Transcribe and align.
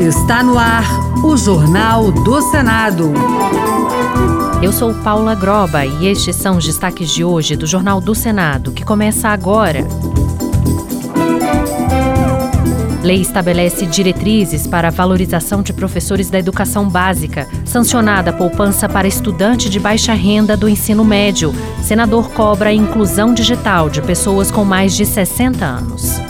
Está 0.00 0.42
no 0.42 0.56
ar 0.56 0.84
o 1.24 1.36
Jornal 1.36 2.10
do 2.10 2.40
Senado. 2.50 3.12
Eu 4.62 4.72
sou 4.72 4.94
Paula 4.94 5.34
Groba 5.34 5.84
e 5.84 6.06
estes 6.06 6.36
são 6.36 6.56
os 6.56 6.64
destaques 6.64 7.10
de 7.10 7.24
hoje 7.24 7.56
do 7.56 7.66
Jornal 7.66 8.00
do 8.00 8.14
Senado, 8.14 8.72
que 8.72 8.84
começa 8.84 9.28
agora. 9.28 9.86
Lei 13.02 13.20
estabelece 13.20 13.84
diretrizes 13.84 14.66
para 14.66 14.88
a 14.88 14.90
valorização 14.92 15.60
de 15.60 15.72
professores 15.72 16.30
da 16.30 16.38
educação 16.38 16.88
básica. 16.88 17.48
Sancionada 17.64 18.30
a 18.30 18.32
poupança 18.32 18.88
para 18.88 19.08
estudante 19.08 19.68
de 19.68 19.80
baixa 19.80 20.14
renda 20.14 20.56
do 20.56 20.68
ensino 20.68 21.04
médio. 21.04 21.52
Senador 21.82 22.30
cobra 22.30 22.70
a 22.70 22.74
inclusão 22.74 23.34
digital 23.34 23.90
de 23.90 24.00
pessoas 24.00 24.52
com 24.52 24.64
mais 24.64 24.94
de 24.94 25.04
60 25.04 25.64
anos. 25.64 26.21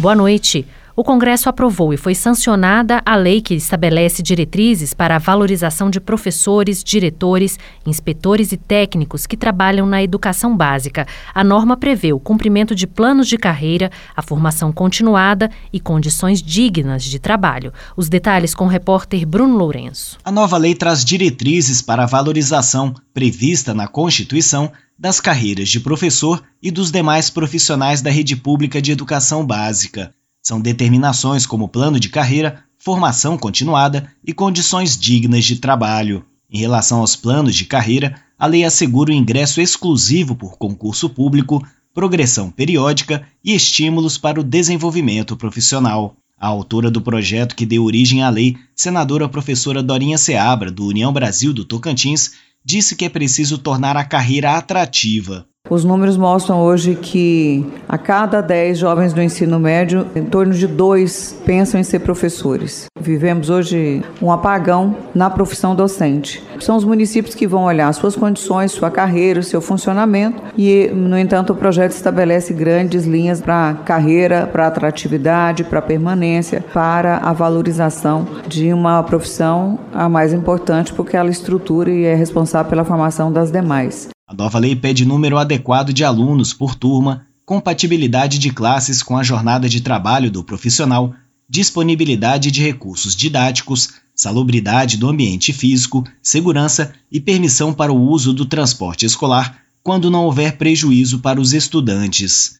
Boa 0.00 0.14
noite. 0.14 0.64
O 0.94 1.02
Congresso 1.02 1.48
aprovou 1.48 1.92
e 1.92 1.96
foi 1.96 2.14
sancionada 2.14 3.02
a 3.04 3.16
lei 3.16 3.40
que 3.40 3.54
estabelece 3.54 4.22
diretrizes 4.22 4.94
para 4.94 5.16
a 5.16 5.18
valorização 5.18 5.90
de 5.90 6.00
professores, 6.00 6.84
diretores, 6.84 7.58
inspetores 7.84 8.52
e 8.52 8.56
técnicos 8.56 9.26
que 9.26 9.36
trabalham 9.36 9.86
na 9.86 10.00
educação 10.00 10.56
básica. 10.56 11.04
A 11.34 11.42
norma 11.42 11.76
prevê 11.76 12.12
o 12.12 12.20
cumprimento 12.20 12.76
de 12.76 12.86
planos 12.86 13.26
de 13.26 13.36
carreira, 13.36 13.90
a 14.16 14.22
formação 14.22 14.72
continuada 14.72 15.50
e 15.72 15.80
condições 15.80 16.40
dignas 16.40 17.02
de 17.02 17.18
trabalho. 17.18 17.72
Os 17.96 18.08
detalhes 18.08 18.54
com 18.54 18.66
o 18.66 18.68
repórter 18.68 19.26
Bruno 19.26 19.56
Lourenço. 19.56 20.16
A 20.24 20.30
nova 20.30 20.56
lei 20.56 20.76
traz 20.76 21.04
diretrizes 21.04 21.82
para 21.82 22.04
a 22.04 22.06
valorização 22.06 22.94
prevista 23.12 23.74
na 23.74 23.88
Constituição 23.88 24.70
das 24.98 25.20
carreiras 25.20 25.68
de 25.68 25.78
professor 25.78 26.42
e 26.60 26.70
dos 26.70 26.90
demais 26.90 27.30
profissionais 27.30 28.02
da 28.02 28.10
rede 28.10 28.34
pública 28.34 28.82
de 28.82 28.90
educação 28.90 29.46
básica. 29.46 30.12
São 30.42 30.60
determinações 30.60 31.46
como 31.46 31.68
plano 31.68 32.00
de 32.00 32.08
carreira, 32.08 32.64
formação 32.78 33.38
continuada 33.38 34.10
e 34.24 34.32
condições 34.32 34.98
dignas 34.98 35.44
de 35.44 35.56
trabalho. 35.56 36.24
Em 36.50 36.58
relação 36.58 37.00
aos 37.00 37.14
planos 37.14 37.54
de 37.54 37.64
carreira, 37.64 38.20
a 38.38 38.46
lei 38.46 38.64
assegura 38.64 39.10
o 39.10 39.14
ingresso 39.14 39.60
exclusivo 39.60 40.34
por 40.34 40.56
concurso 40.56 41.08
público, 41.08 41.64
progressão 41.92 42.50
periódica 42.50 43.26
e 43.44 43.54
estímulos 43.54 44.16
para 44.16 44.40
o 44.40 44.44
desenvolvimento 44.44 45.36
profissional. 45.36 46.16
A 46.40 46.46
autora 46.46 46.90
do 46.90 47.00
projeto 47.00 47.56
que 47.56 47.66
deu 47.66 47.84
origem 47.84 48.22
à 48.22 48.30
lei, 48.30 48.56
senadora 48.74 49.28
professora 49.28 49.82
Dorinha 49.82 50.16
Seabra, 50.16 50.70
do 50.70 50.86
União 50.86 51.12
Brasil 51.12 51.52
do 51.52 51.64
Tocantins, 51.64 52.32
disse 52.64 52.96
que 52.96 53.04
é 53.04 53.08
preciso 53.08 53.58
tornar 53.58 53.96
a 53.96 54.04
carreira 54.04 54.56
atrativa. 54.56 55.48
Os 55.70 55.84
números 55.84 56.16
mostram 56.16 56.62
hoje 56.62 56.94
que 56.94 57.66
a 57.86 57.98
cada 57.98 58.40
10 58.40 58.78
jovens 58.78 59.12
do 59.12 59.20
ensino 59.20 59.60
médio, 59.60 60.06
em 60.16 60.24
torno 60.24 60.54
de 60.54 60.66
dois 60.66 61.36
pensam 61.44 61.78
em 61.78 61.84
ser 61.84 61.98
professores. 61.98 62.86
Vivemos 62.98 63.50
hoje 63.50 64.02
um 64.20 64.32
apagão 64.32 64.96
na 65.14 65.28
profissão 65.28 65.74
docente. 65.74 66.42
São 66.60 66.76
os 66.76 66.84
municípios 66.84 67.34
que 67.34 67.46
vão 67.46 67.64
olhar 67.64 67.92
suas 67.92 68.16
condições, 68.16 68.72
sua 68.72 68.90
carreira, 68.90 69.42
seu 69.42 69.60
funcionamento 69.60 70.42
e, 70.56 70.88
no 70.88 71.18
entanto, 71.18 71.52
o 71.52 71.56
projeto 71.56 71.92
estabelece 71.92 72.54
grandes 72.54 73.04
linhas 73.04 73.40
para 73.40 73.74
carreira, 73.84 74.46
para 74.46 74.66
atratividade, 74.66 75.64
para 75.64 75.82
permanência, 75.82 76.64
para 76.72 77.18
a 77.18 77.32
valorização 77.32 78.26
de 78.46 78.72
uma 78.72 79.02
profissão 79.02 79.78
a 79.92 80.08
mais 80.08 80.32
importante 80.32 80.94
porque 80.94 81.16
ela 81.16 81.30
estrutura 81.30 81.90
e 81.90 82.04
é 82.04 82.14
responsável 82.14 82.70
pela 82.70 82.84
formação 82.84 83.30
das 83.30 83.50
demais. 83.50 84.08
A 84.28 84.34
nova 84.34 84.58
lei 84.58 84.76
pede 84.76 85.06
número 85.06 85.38
adequado 85.38 85.90
de 85.90 86.04
alunos 86.04 86.52
por 86.52 86.74
turma, 86.74 87.26
compatibilidade 87.46 88.38
de 88.38 88.50
classes 88.50 89.02
com 89.02 89.16
a 89.16 89.22
jornada 89.22 89.70
de 89.70 89.80
trabalho 89.80 90.30
do 90.30 90.44
profissional, 90.44 91.14
disponibilidade 91.48 92.50
de 92.50 92.62
recursos 92.62 93.16
didáticos, 93.16 93.88
salubridade 94.14 94.98
do 94.98 95.08
ambiente 95.08 95.50
físico, 95.50 96.04
segurança 96.22 96.92
e 97.10 97.18
permissão 97.18 97.72
para 97.72 97.90
o 97.90 97.98
uso 97.98 98.34
do 98.34 98.44
transporte 98.44 99.06
escolar 99.06 99.62
quando 99.82 100.10
não 100.10 100.26
houver 100.26 100.58
prejuízo 100.58 101.20
para 101.20 101.40
os 101.40 101.54
estudantes. 101.54 102.58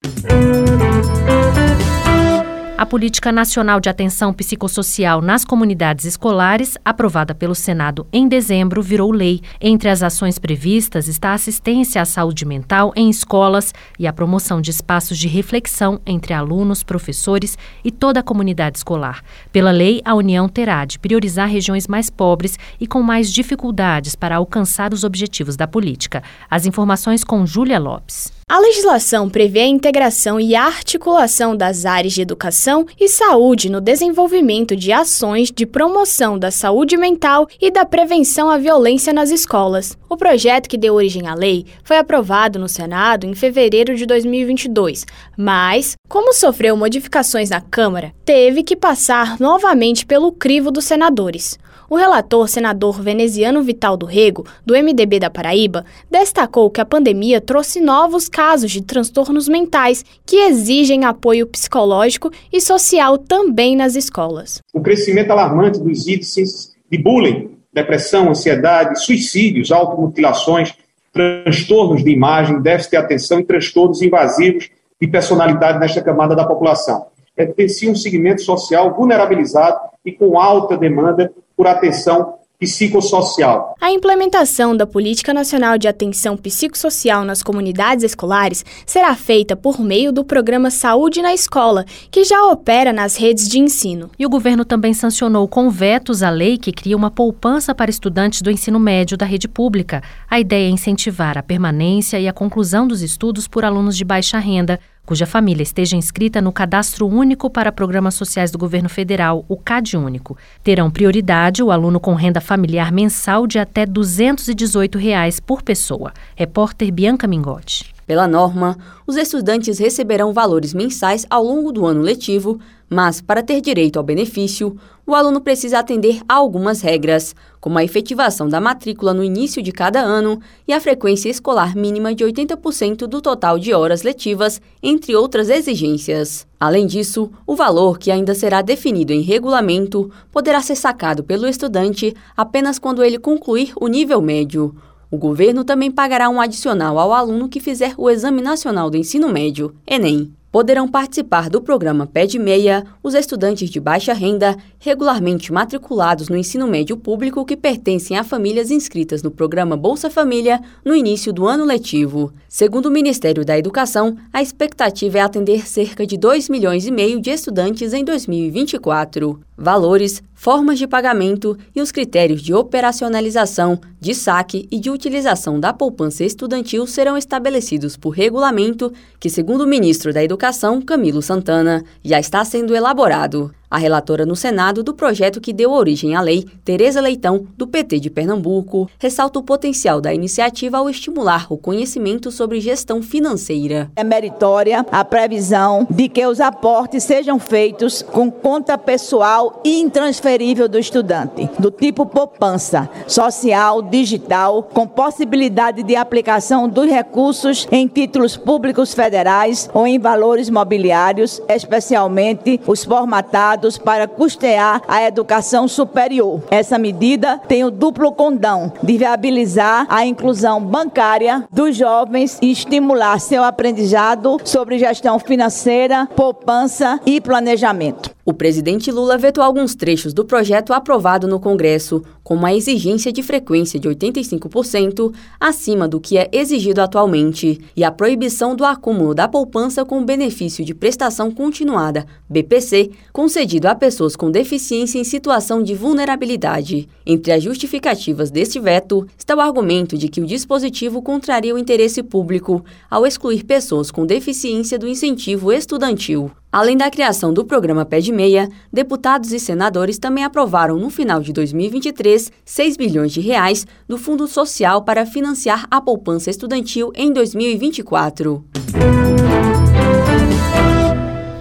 Política 2.88 3.30
Nacional 3.30 3.80
de 3.80 3.90
Atenção 3.90 4.32
Psicossocial 4.32 5.20
nas 5.20 5.44
Comunidades 5.44 6.06
Escolares, 6.06 6.78
aprovada 6.82 7.34
pelo 7.34 7.54
Senado 7.54 8.06
em 8.10 8.26
dezembro, 8.26 8.80
virou 8.80 9.12
lei. 9.12 9.42
Entre 9.60 9.90
as 9.90 10.02
ações 10.02 10.38
previstas 10.38 11.06
está 11.06 11.30
a 11.30 11.34
assistência 11.34 12.00
à 12.00 12.06
saúde 12.06 12.46
mental 12.46 12.90
em 12.96 13.10
escolas 13.10 13.74
e 13.98 14.06
a 14.06 14.12
promoção 14.12 14.62
de 14.62 14.70
espaços 14.70 15.18
de 15.18 15.28
reflexão 15.28 16.00
entre 16.06 16.32
alunos, 16.32 16.82
professores 16.82 17.58
e 17.84 17.90
toda 17.90 18.20
a 18.20 18.22
comunidade 18.22 18.78
escolar. 18.78 19.22
Pela 19.52 19.70
lei, 19.70 20.00
a 20.02 20.14
União 20.14 20.48
terá 20.48 20.86
de 20.86 20.98
priorizar 20.98 21.46
regiões 21.46 21.86
mais 21.86 22.08
pobres 22.08 22.58
e 22.80 22.86
com 22.86 23.02
mais 23.02 23.30
dificuldades 23.30 24.14
para 24.14 24.36
alcançar 24.36 24.94
os 24.94 25.04
objetivos 25.04 25.56
da 25.56 25.66
política. 25.66 26.22
As 26.50 26.64
informações 26.64 27.22
com 27.22 27.44
Júlia 27.44 27.78
Lopes. 27.78 28.37
A 28.50 28.58
legislação 28.60 29.28
prevê 29.28 29.60
a 29.60 29.66
integração 29.66 30.40
e 30.40 30.54
articulação 30.54 31.54
das 31.54 31.84
áreas 31.84 32.14
de 32.14 32.22
educação 32.22 32.86
e 32.98 33.06
saúde 33.06 33.68
no 33.68 33.78
desenvolvimento 33.78 34.74
de 34.74 34.90
ações 34.90 35.52
de 35.52 35.66
promoção 35.66 36.38
da 36.38 36.50
saúde 36.50 36.96
mental 36.96 37.46
e 37.60 37.70
da 37.70 37.84
prevenção 37.84 38.48
à 38.48 38.56
violência 38.56 39.12
nas 39.12 39.30
escolas. 39.30 39.98
O 40.08 40.16
projeto 40.16 40.66
que 40.66 40.78
deu 40.78 40.94
origem 40.94 41.26
à 41.26 41.34
lei 41.34 41.66
foi 41.84 41.98
aprovado 41.98 42.58
no 42.58 42.70
Senado 42.70 43.26
em 43.26 43.34
fevereiro 43.34 43.94
de 43.94 44.06
2022, 44.06 45.04
mas, 45.36 45.94
como 46.08 46.32
sofreu 46.32 46.74
modificações 46.74 47.50
na 47.50 47.60
Câmara, 47.60 48.14
teve 48.24 48.62
que 48.62 48.74
passar 48.74 49.38
novamente 49.38 50.06
pelo 50.06 50.32
crivo 50.32 50.70
dos 50.70 50.86
senadores. 50.86 51.58
O 51.90 51.96
relator, 51.96 52.46
senador 52.50 53.00
veneziano 53.00 53.62
Vital 53.62 53.96
do 53.96 54.04
Rego, 54.04 54.44
do 54.64 54.74
MDB 54.74 55.18
da 55.18 55.30
Paraíba, 55.30 55.86
destacou 56.10 56.70
que 56.70 56.82
a 56.82 56.84
pandemia 56.84 57.40
trouxe 57.40 57.80
novos 57.80 58.28
casos 58.28 58.70
de 58.70 58.82
transtornos 58.82 59.48
mentais 59.48 60.04
que 60.26 60.36
exigem 60.36 61.06
apoio 61.06 61.46
psicológico 61.46 62.30
e 62.52 62.60
social 62.60 63.16
também 63.16 63.74
nas 63.74 63.96
escolas. 63.96 64.60
O 64.74 64.82
crescimento 64.82 65.30
alarmante 65.30 65.80
dos 65.80 66.06
índices 66.06 66.76
de 66.90 66.98
bullying, 66.98 67.56
depressão, 67.72 68.28
ansiedade, 68.28 69.02
suicídios, 69.02 69.72
automutilações, 69.72 70.74
transtornos 71.10 72.04
de 72.04 72.10
imagem, 72.10 72.60
déficit 72.60 72.90
de 72.90 72.96
atenção 72.98 73.40
e 73.40 73.44
transtornos 73.44 74.02
invasivos 74.02 74.68
de 75.00 75.08
personalidade 75.08 75.78
nesta 75.78 76.02
camada 76.02 76.36
da 76.36 76.44
população. 76.44 77.06
É, 77.34 77.46
tem 77.46 77.66
um 77.88 77.94
segmento 77.94 78.42
social 78.42 78.94
vulnerabilizado 78.94 79.78
e 80.04 80.12
com 80.12 80.38
alta 80.38 80.76
demanda 80.76 81.32
por 81.58 81.66
atenção 81.66 82.38
psicossocial. 82.60 83.74
A 83.80 83.90
implementação 83.90 84.76
da 84.76 84.86
Política 84.86 85.32
Nacional 85.32 85.78
de 85.78 85.86
Atenção 85.86 86.36
Psicossocial 86.36 87.24
nas 87.24 87.42
comunidades 87.42 88.04
escolares 88.04 88.64
será 88.84 89.14
feita 89.14 89.56
por 89.56 89.80
meio 89.80 90.12
do 90.12 90.24
programa 90.24 90.70
Saúde 90.70 91.20
na 91.20 91.34
Escola, 91.34 91.84
que 92.10 92.24
já 92.24 92.46
opera 92.46 92.92
nas 92.92 93.16
redes 93.16 93.48
de 93.48 93.58
ensino. 93.58 94.10
E 94.18 94.26
o 94.26 94.28
governo 94.28 94.64
também 94.64 94.92
sancionou 94.92 95.46
com 95.46 95.70
vetos 95.70 96.22
a 96.22 96.30
lei 96.30 96.58
que 96.58 96.72
cria 96.72 96.96
uma 96.96 97.10
poupança 97.10 97.74
para 97.74 97.90
estudantes 97.90 98.42
do 98.42 98.50
ensino 98.50 98.78
médio 98.80 99.16
da 99.16 99.26
rede 99.26 99.48
pública. 99.48 100.02
A 100.28 100.40
ideia 100.40 100.66
é 100.66 100.70
incentivar 100.70 101.38
a 101.38 101.42
permanência 101.42 102.18
e 102.18 102.26
a 102.26 102.32
conclusão 102.32 102.88
dos 102.88 103.02
estudos 103.02 103.46
por 103.46 103.64
alunos 103.64 103.96
de 103.96 104.04
baixa 104.04 104.38
renda 104.38 104.80
cuja 105.08 105.24
família 105.24 105.62
esteja 105.62 105.96
inscrita 105.96 106.38
no 106.38 106.52
Cadastro 106.52 107.06
Único 107.06 107.48
para 107.48 107.72
Programas 107.72 108.14
Sociais 108.14 108.50
do 108.50 108.58
Governo 108.58 108.90
Federal, 108.90 109.42
o 109.48 109.56
CAD 109.56 109.96
Único. 109.96 110.36
Terão 110.62 110.90
prioridade 110.90 111.62
o 111.62 111.70
aluno 111.70 111.98
com 111.98 112.12
renda 112.12 112.42
familiar 112.42 112.92
mensal 112.92 113.46
de 113.46 113.58
até 113.58 113.86
218 113.86 114.98
reais 114.98 115.40
por 115.40 115.62
pessoa. 115.62 116.12
Repórter 116.36 116.92
Bianca 116.92 117.26
Mingotti. 117.26 117.94
Pela 118.06 118.28
norma, 118.28 118.76
os 119.06 119.16
estudantes 119.16 119.78
receberão 119.78 120.30
valores 120.30 120.74
mensais 120.74 121.24
ao 121.30 121.42
longo 121.42 121.72
do 121.72 121.86
ano 121.86 122.02
letivo, 122.02 122.60
mas, 122.86 123.22
para 123.22 123.42
ter 123.42 123.62
direito 123.62 123.98
ao 123.98 124.04
benefício, 124.04 124.76
o 125.08 125.14
aluno 125.14 125.40
precisa 125.40 125.78
atender 125.78 126.20
a 126.28 126.34
algumas 126.34 126.82
regras, 126.82 127.34
como 127.58 127.78
a 127.78 127.82
efetivação 127.82 128.46
da 128.46 128.60
matrícula 128.60 129.14
no 129.14 129.24
início 129.24 129.62
de 129.62 129.72
cada 129.72 130.00
ano 130.00 130.38
e 130.66 130.72
a 130.72 130.78
frequência 130.78 131.30
escolar 131.30 131.74
mínima 131.74 132.14
de 132.14 132.26
80% 132.26 133.06
do 133.06 133.22
total 133.22 133.58
de 133.58 133.72
horas 133.72 134.02
letivas, 134.02 134.60
entre 134.82 135.16
outras 135.16 135.48
exigências. 135.48 136.46
Além 136.60 136.86
disso, 136.86 137.30
o 137.46 137.56
valor, 137.56 137.98
que 137.98 138.10
ainda 138.10 138.34
será 138.34 138.60
definido 138.60 139.10
em 139.10 139.22
regulamento, 139.22 140.10
poderá 140.30 140.60
ser 140.60 140.76
sacado 140.76 141.24
pelo 141.24 141.48
estudante 141.48 142.14
apenas 142.36 142.78
quando 142.78 143.02
ele 143.02 143.18
concluir 143.18 143.72
o 143.80 143.88
nível 143.88 144.20
médio. 144.20 144.76
O 145.10 145.16
governo 145.16 145.64
também 145.64 145.90
pagará 145.90 146.28
um 146.28 146.38
adicional 146.38 146.98
ao 146.98 147.14
aluno 147.14 147.48
que 147.48 147.60
fizer 147.60 147.94
o 147.96 148.10
Exame 148.10 148.42
Nacional 148.42 148.90
do 148.90 148.98
Ensino 148.98 149.30
Médio, 149.30 149.74
Enem. 149.86 150.37
Poderão 150.50 150.88
participar 150.88 151.50
do 151.50 151.60
programa 151.60 152.06
Pé 152.06 152.24
de 152.24 152.38
Meia 152.38 152.82
os 153.02 153.12
estudantes 153.12 153.68
de 153.68 153.78
baixa 153.78 154.14
renda 154.14 154.56
regularmente 154.78 155.52
matriculados 155.52 156.30
no 156.30 156.36
ensino 156.38 156.66
médio 156.66 156.96
público 156.96 157.44
que 157.44 157.54
pertencem 157.54 158.16
a 158.16 158.24
famílias 158.24 158.70
inscritas 158.70 159.22
no 159.22 159.30
programa 159.30 159.76
Bolsa 159.76 160.08
Família 160.08 160.58
no 160.82 160.94
início 160.94 161.34
do 161.34 161.46
ano 161.46 161.66
letivo. 161.66 162.32
Segundo 162.48 162.86
o 162.86 162.90
Ministério 162.90 163.44
da 163.44 163.58
Educação, 163.58 164.16
a 164.32 164.40
expectativa 164.40 165.18
é 165.18 165.20
atender 165.20 165.68
cerca 165.68 166.06
de 166.06 166.16
2 166.16 166.48
milhões 166.48 166.86
e 166.86 166.90
meio 166.90 167.20
de 167.20 167.28
estudantes 167.28 167.92
em 167.92 168.02
2024. 168.02 169.40
Valores, 169.60 170.22
formas 170.32 170.78
de 170.78 170.86
pagamento 170.86 171.58
e 171.74 171.80
os 171.80 171.90
critérios 171.90 172.40
de 172.40 172.54
operacionalização, 172.54 173.80
de 174.00 174.14
saque 174.14 174.68
e 174.70 174.78
de 174.78 174.88
utilização 174.88 175.58
da 175.58 175.72
poupança 175.72 176.22
estudantil 176.22 176.86
serão 176.86 177.18
estabelecidos 177.18 177.96
por 177.96 178.10
regulamento 178.10 178.92
que, 179.18 179.28
segundo 179.28 179.62
o 179.62 179.66
ministro 179.66 180.12
da 180.12 180.22
Educação, 180.22 180.37
Camilo 180.80 181.20
Santana, 181.20 181.84
já 182.02 182.18
está 182.18 182.44
sendo 182.44 182.74
elaborado. 182.74 183.52
A 183.70 183.76
relatora 183.76 184.24
no 184.24 184.34
Senado 184.34 184.82
do 184.82 184.94
projeto 184.94 185.42
que 185.42 185.52
deu 185.52 185.72
origem 185.72 186.16
à 186.16 186.22
lei, 186.22 186.46
Tereza 186.64 187.02
Leitão, 187.02 187.46
do 187.54 187.66
PT 187.66 188.00
de 188.00 188.08
Pernambuco, 188.08 188.88
ressalta 188.98 189.38
o 189.38 189.42
potencial 189.42 190.00
da 190.00 190.12
iniciativa 190.14 190.78
ao 190.78 190.88
estimular 190.88 191.46
o 191.50 191.58
conhecimento 191.58 192.30
sobre 192.30 192.60
gestão 192.60 193.02
financeira. 193.02 193.90
É 193.94 194.02
meritória 194.02 194.86
a 194.90 195.04
previsão 195.04 195.86
de 195.90 196.08
que 196.08 196.26
os 196.26 196.40
aportes 196.40 197.04
sejam 197.04 197.38
feitos 197.38 198.00
com 198.00 198.30
conta 198.30 198.78
pessoal 198.78 199.60
e 199.62 199.80
intransferível 199.80 200.66
do 200.66 200.78
estudante, 200.78 201.50
do 201.58 201.70
tipo 201.70 202.06
poupança, 202.06 202.88
social, 203.06 203.82
digital, 203.82 204.62
com 204.62 204.86
possibilidade 204.86 205.82
de 205.82 205.94
aplicação 205.94 206.66
dos 206.66 206.88
recursos 206.88 207.68
em 207.70 207.86
títulos 207.86 208.34
públicos 208.34 208.94
federais 208.94 209.68
ou 209.74 209.86
em 209.86 209.98
valores 209.98 210.48
mobiliários, 210.48 211.42
especialmente 211.50 212.58
os 212.66 212.82
formatados 212.82 213.57
para 213.78 214.06
custear 214.06 214.82
a 214.86 215.02
educação 215.02 215.66
superior. 215.66 216.40
Essa 216.50 216.78
medida 216.78 217.38
tem 217.48 217.64
o 217.64 217.70
duplo 217.70 218.12
condão 218.12 218.72
de 218.82 218.96
viabilizar 218.96 219.86
a 219.88 220.06
inclusão 220.06 220.62
bancária 220.62 221.44
dos 221.50 221.76
jovens 221.76 222.38
e 222.40 222.52
estimular 222.52 223.18
seu 223.18 223.42
aprendizado 223.42 224.38
sobre 224.44 224.78
gestão 224.78 225.18
financeira, 225.18 226.06
poupança 226.14 227.00
e 227.04 227.20
planejamento. 227.20 228.16
O 228.28 228.34
presidente 228.34 228.92
Lula 228.92 229.16
vetou 229.16 229.42
alguns 229.42 229.74
trechos 229.74 230.12
do 230.12 230.22
projeto 230.22 230.74
aprovado 230.74 231.26
no 231.26 231.40
Congresso, 231.40 232.04
como 232.28 232.44
a 232.44 232.54
exigência 232.54 233.10
de 233.10 233.22
frequência 233.22 233.80
de 233.80 233.88
85% 233.88 235.14
acima 235.40 235.88
do 235.88 235.98
que 235.98 236.18
é 236.18 236.28
exigido 236.30 236.82
atualmente 236.82 237.58
e 237.74 237.82
a 237.82 237.90
proibição 237.90 238.54
do 238.54 238.66
acúmulo 238.66 239.14
da 239.14 239.26
poupança 239.26 239.82
com 239.82 240.04
benefício 240.04 240.62
de 240.62 240.74
prestação 240.74 241.30
continuada, 241.30 242.04
BPC, 242.28 242.90
concedido 243.14 243.66
a 243.66 243.74
pessoas 243.74 244.14
com 244.14 244.30
deficiência 244.30 244.98
em 244.98 245.04
situação 245.04 245.62
de 245.62 245.74
vulnerabilidade. 245.74 246.86
Entre 247.06 247.32
as 247.32 247.42
justificativas 247.42 248.30
deste 248.30 248.60
veto 248.60 249.06
está 249.16 249.34
o 249.34 249.40
argumento 249.40 249.96
de 249.96 250.06
que 250.10 250.20
o 250.20 250.26
dispositivo 250.26 251.00
contraria 251.00 251.54
o 251.54 251.58
interesse 251.58 252.02
público 252.02 252.62
ao 252.90 253.06
excluir 253.06 253.42
pessoas 253.42 253.90
com 253.90 254.04
deficiência 254.04 254.78
do 254.78 254.86
incentivo 254.86 255.50
estudantil. 255.50 256.30
Além 256.50 256.76
da 256.76 256.90
criação 256.90 257.32
do 257.32 257.44
programa 257.44 257.84
Pé 257.84 258.00
de 258.00 258.10
Meia, 258.10 258.48
deputados 258.72 259.32
e 259.32 259.38
senadores 259.38 259.98
também 259.98 260.24
aprovaram 260.24 260.78
no 260.78 260.88
final 260.88 261.20
de 261.20 261.32
2023 261.32 262.32
6 262.44 262.76
bilhões 262.76 263.12
de 263.12 263.20
reais 263.20 263.66
do 263.86 263.98
Fundo 263.98 264.26
Social 264.26 264.82
para 264.82 265.04
financiar 265.04 265.66
a 265.70 265.80
poupança 265.80 266.30
estudantil 266.30 266.90
em 266.94 267.12
2024. 267.12 268.44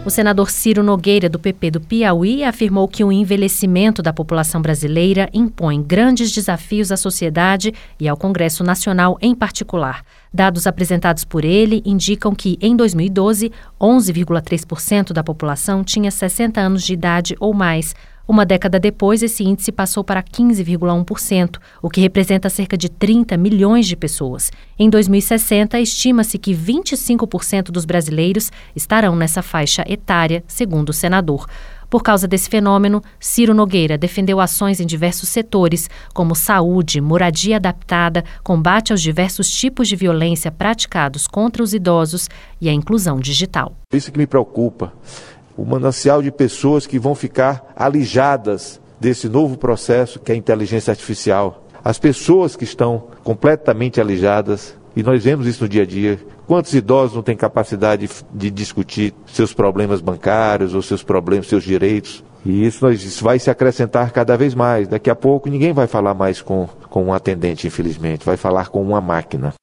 O 0.07 0.09
senador 0.09 0.49
Ciro 0.49 0.83
Nogueira, 0.83 1.27
do 1.27 1.37
PP 1.37 1.69
do 1.69 1.81
Piauí, 1.81 2.41
afirmou 2.41 2.87
que 2.87 3.03
o 3.03 3.11
envelhecimento 3.11 4.01
da 4.01 4.13
população 4.13 4.61
brasileira 4.61 5.29
impõe 5.33 5.83
grandes 5.83 6.31
desafios 6.31 6.93
à 6.93 6.95
sociedade 6.95 7.73
e 7.99 8.07
ao 8.07 8.15
Congresso 8.15 8.63
Nacional 8.63 9.17
em 9.21 9.35
particular. 9.35 10.05
Dados 10.33 10.65
apresentados 10.65 11.25
por 11.25 11.43
ele 11.43 11.83
indicam 11.85 12.33
que, 12.33 12.57
em 12.61 12.73
2012, 12.73 13.51
11,3% 13.81 15.11
da 15.11 15.21
população 15.21 15.83
tinha 15.83 16.09
60 16.09 16.57
anos 16.57 16.83
de 16.83 16.93
idade 16.93 17.35
ou 17.37 17.53
mais. 17.53 17.93
Uma 18.27 18.45
década 18.45 18.77
depois, 18.77 19.23
esse 19.23 19.41
índice 19.45 19.71
passou 19.71 20.03
para 20.03 20.21
15,1%, 20.21 21.59
o 21.81 21.89
que 21.89 22.01
representa 22.01 22.49
cerca 22.49 22.77
de 22.77 22.89
30 22.89 23.37
milhões 23.37 23.87
de 23.87 23.95
pessoas. 23.95 24.51
Em 24.77 24.89
2060, 24.89 25.79
estima-se 25.79 26.37
que 26.37 26.53
25% 26.53 27.71
dos 27.71 27.85
brasileiros 27.85 28.51
estarão 28.75 29.15
nessa 29.15 29.41
faixa 29.41 29.85
etária, 29.87 30.43
segundo 30.45 30.89
o 30.89 30.93
senador. 30.93 31.45
Por 31.89 32.03
causa 32.03 32.27
desse 32.27 32.49
fenômeno, 32.49 33.01
Ciro 33.17 33.53
Nogueira 33.53 33.97
defendeu 33.97 34.41
ações 34.41 34.81
em 34.81 34.85
diversos 34.85 35.29
setores, 35.29 35.89
como 36.13 36.35
saúde, 36.35 36.99
moradia 36.99 37.55
adaptada, 37.55 38.25
combate 38.43 38.91
aos 38.91 39.01
diversos 39.01 39.49
tipos 39.49 39.87
de 39.87 39.95
violência 39.95 40.51
praticados 40.51 41.27
contra 41.27 41.63
os 41.63 41.73
idosos 41.73 42.29
e 42.59 42.67
a 42.67 42.73
inclusão 42.73 43.21
digital. 43.21 43.73
Isso 43.93 44.11
que 44.11 44.17
me 44.17 44.27
preocupa 44.27 44.91
o 45.57 45.65
manancial 45.65 46.21
de 46.21 46.31
pessoas 46.31 46.85
que 46.85 46.99
vão 46.99 47.15
ficar 47.15 47.73
alijadas 47.75 48.79
desse 48.99 49.27
novo 49.27 49.57
processo 49.57 50.19
que 50.19 50.31
é 50.31 50.35
a 50.35 50.37
inteligência 50.37 50.91
artificial. 50.91 51.63
As 51.83 51.97
pessoas 51.97 52.55
que 52.55 52.63
estão 52.63 53.05
completamente 53.23 53.99
alijadas, 53.99 54.77
e 54.95 55.01
nós 55.01 55.23
vemos 55.23 55.47
isso 55.47 55.63
no 55.63 55.69
dia 55.69 55.83
a 55.83 55.85
dia. 55.85 56.19
Quantos 56.45 56.73
idosos 56.73 57.15
não 57.15 57.23
têm 57.23 57.35
capacidade 57.35 58.09
de 58.33 58.51
discutir 58.51 59.13
seus 59.25 59.53
problemas 59.53 60.01
bancários 60.01 60.73
ou 60.73 60.81
seus 60.81 61.03
problemas, 61.03 61.47
seus 61.47 61.63
direitos? 61.63 62.23
E 62.45 62.65
isso, 62.65 62.89
isso 62.89 63.23
vai 63.23 63.39
se 63.39 63.49
acrescentar 63.49 64.11
cada 64.11 64.37
vez 64.37 64.55
mais. 64.55 64.87
Daqui 64.87 65.09
a 65.09 65.15
pouco 65.15 65.49
ninguém 65.49 65.73
vai 65.73 65.87
falar 65.87 66.13
mais 66.13 66.41
com, 66.41 66.67
com 66.89 67.05
um 67.05 67.13
atendente, 67.13 67.67
infelizmente, 67.67 68.25
vai 68.25 68.37
falar 68.37 68.69
com 68.69 68.81
uma 68.81 69.01
máquina. 69.01 69.53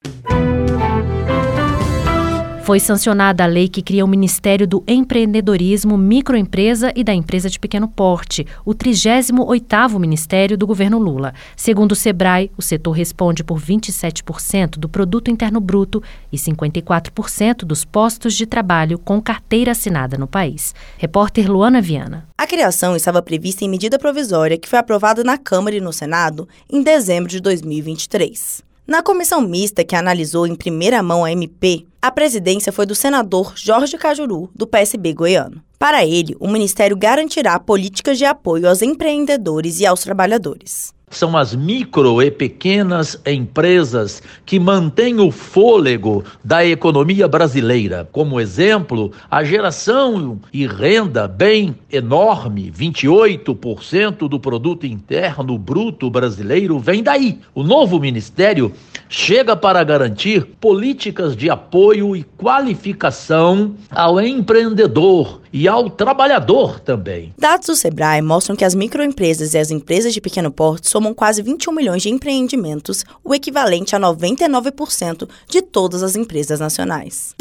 Foi 2.64 2.80
sancionada 2.80 3.44
a 3.44 3.46
lei 3.46 3.68
que 3.68 3.82
cria 3.82 4.02
o 4.02 4.08
Ministério 4.08 4.66
do 4.66 4.82
Empreendedorismo, 4.88 5.98
Microempresa 5.98 6.94
e 6.96 7.04
da 7.04 7.12
Empresa 7.12 7.50
de 7.50 7.60
Pequeno 7.60 7.86
Porte, 7.86 8.46
o 8.64 8.72
38º 8.74 9.98
Ministério 9.98 10.56
do 10.56 10.66
governo 10.66 10.98
Lula. 10.98 11.34
Segundo 11.54 11.92
o 11.92 11.94
Sebrae, 11.94 12.50
o 12.56 12.62
setor 12.62 12.92
responde 12.92 13.44
por 13.44 13.60
27% 13.60 14.78
do 14.78 14.88
produto 14.88 15.30
interno 15.30 15.60
bruto 15.60 16.02
e 16.32 16.38
54% 16.38 17.66
dos 17.66 17.84
postos 17.84 18.32
de 18.32 18.46
trabalho 18.46 18.98
com 18.98 19.20
carteira 19.20 19.72
assinada 19.72 20.16
no 20.16 20.26
país. 20.26 20.74
Repórter 20.96 21.52
Luana 21.52 21.82
Viana. 21.82 22.26
A 22.38 22.46
criação 22.46 22.96
estava 22.96 23.20
prevista 23.20 23.62
em 23.66 23.68
medida 23.68 23.98
provisória 23.98 24.56
que 24.56 24.70
foi 24.70 24.78
aprovada 24.78 25.22
na 25.22 25.36
Câmara 25.36 25.76
e 25.76 25.82
no 25.82 25.92
Senado 25.92 26.48
em 26.72 26.82
dezembro 26.82 27.28
de 27.28 27.40
2023. 27.40 28.64
Na 28.86 29.02
comissão 29.02 29.40
mista 29.40 29.82
que 29.82 29.96
analisou 29.96 30.46
em 30.46 30.54
primeira 30.54 31.02
mão 31.02 31.24
a 31.24 31.32
MP, 31.32 31.86
a 32.02 32.10
presidência 32.10 32.70
foi 32.70 32.84
do 32.84 32.94
senador 32.94 33.54
Jorge 33.56 33.96
Cajuru, 33.96 34.50
do 34.54 34.66
PSB 34.66 35.14
goiano. 35.14 35.62
Para 35.78 36.04
ele, 36.04 36.36
o 36.38 36.46
ministério 36.46 36.94
garantirá 36.94 37.58
políticas 37.58 38.18
de 38.18 38.26
apoio 38.26 38.68
aos 38.68 38.82
empreendedores 38.82 39.80
e 39.80 39.86
aos 39.86 40.02
trabalhadores 40.02 40.93
são 41.10 41.36
as 41.36 41.54
micro 41.54 42.20
e 42.20 42.30
pequenas 42.30 43.20
empresas 43.24 44.22
que 44.44 44.58
mantêm 44.58 45.20
o 45.20 45.30
fôlego 45.30 46.24
da 46.42 46.66
economia 46.66 47.28
brasileira. 47.28 48.08
Como 48.10 48.40
exemplo, 48.40 49.12
a 49.30 49.44
geração 49.44 50.40
e 50.52 50.66
renda 50.66 51.28
bem 51.28 51.76
enorme, 51.90 52.72
28% 52.76 54.28
do 54.28 54.40
produto 54.40 54.86
interno 54.86 55.56
bruto 55.56 56.10
brasileiro 56.10 56.78
vem 56.78 57.02
daí. 57.02 57.38
O 57.54 57.62
novo 57.62 57.98
ministério 58.00 58.72
chega 59.08 59.54
para 59.54 59.84
garantir 59.84 60.44
políticas 60.60 61.36
de 61.36 61.48
apoio 61.48 62.16
e 62.16 62.24
qualificação 62.24 63.74
ao 63.90 64.20
empreendedor 64.20 65.40
e 65.52 65.68
ao 65.68 65.88
trabalhador 65.88 66.80
também. 66.80 67.32
Dados 67.38 67.68
do 67.68 67.76
Sebrae 67.76 68.20
mostram 68.20 68.56
que 68.56 68.64
as 68.64 68.74
microempresas 68.74 69.54
e 69.54 69.58
as 69.58 69.70
empresas 69.70 70.12
de 70.12 70.20
pequeno 70.20 70.50
porte 70.50 70.88
somam 70.94 71.12
quase 71.12 71.42
21 71.42 71.72
milhões 71.72 72.02
de 72.02 72.08
empreendimentos, 72.08 73.04
o 73.24 73.34
equivalente 73.34 73.96
a 73.96 73.98
99% 73.98 75.28
de 75.48 75.60
todas 75.60 76.04
as 76.04 76.14
empresas 76.14 76.60
nacionais. 76.60 77.34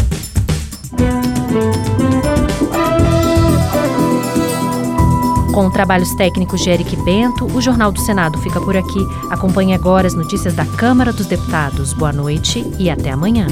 Com 5.53 5.69
trabalhos 5.69 6.11
técnicos 6.15 6.61
de 6.61 6.71
Eric 6.71 6.95
Bento, 7.03 7.45
o 7.45 7.61
Jornal 7.61 7.91
do 7.91 7.99
Senado 7.99 8.39
fica 8.39 8.59
por 8.59 8.75
aqui. 8.75 9.05
Acompanhe 9.29 9.75
agora 9.75 10.07
as 10.07 10.15
notícias 10.15 10.55
da 10.55 10.65
Câmara 10.65 11.13
dos 11.13 11.27
Deputados. 11.27 11.93
Boa 11.93 12.11
noite 12.11 12.65
e 12.79 12.89
até 12.89 13.11
amanhã. 13.11 13.45